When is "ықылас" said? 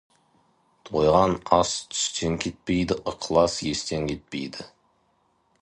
3.13-3.61